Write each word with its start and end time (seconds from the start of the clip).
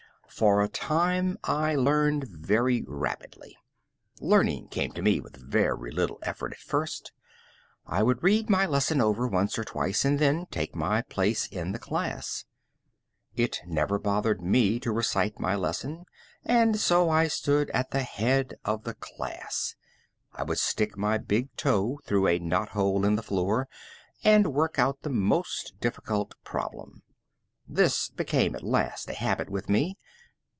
For 0.33 0.61
a 0.61 0.69
time 0.69 1.37
I 1.43 1.75
learned 1.75 2.23
very 2.29 2.85
rapidly. 2.87 3.57
Learning 4.21 4.69
came 4.69 4.93
to 4.93 5.01
me 5.01 5.19
with 5.19 5.35
very 5.35 5.91
little 5.91 6.19
effort 6.23 6.53
at 6.53 6.57
first. 6.59 7.11
I 7.85 8.01
would 8.01 8.23
read 8.23 8.49
my 8.49 8.65
lesson 8.65 9.01
over 9.01 9.27
once 9.27 9.59
or 9.59 9.65
twice 9.65 10.05
and 10.05 10.19
then 10.19 10.47
take 10.49 10.73
my 10.73 11.01
place 11.01 11.47
in 11.47 11.73
the 11.73 11.79
class. 11.79 12.45
It 13.35 13.59
never 13.67 13.99
bothered 13.99 14.41
me 14.41 14.79
to 14.79 14.93
recite 14.93 15.37
my 15.37 15.53
lesson 15.53 16.05
and 16.45 16.79
so 16.79 17.09
I 17.09 17.27
stood 17.27 17.69
at 17.71 17.91
the 17.91 18.03
head 18.03 18.55
of 18.63 18.85
the 18.85 18.93
class. 18.95 19.75
I 20.31 20.45
could 20.45 20.59
stick 20.59 20.97
my 20.97 21.17
big 21.17 21.53
toe 21.57 21.99
through 22.05 22.27
a 22.29 22.39
knot 22.39 22.69
hole 22.69 23.03
in 23.03 23.15
the 23.17 23.21
floor 23.21 23.67
and 24.23 24.53
work 24.53 24.79
out 24.79 25.01
the 25.01 25.09
most 25.09 25.73
difficult 25.81 26.35
problem. 26.45 27.03
This 27.67 28.09
became 28.09 28.55
at 28.55 28.63
last 28.63 29.09
a 29.09 29.13
habit 29.13 29.49
with 29.49 29.67
me. 29.67 29.97